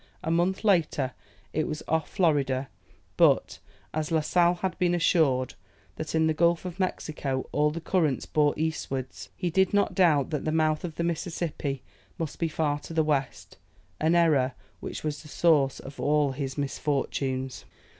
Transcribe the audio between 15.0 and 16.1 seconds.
was the source of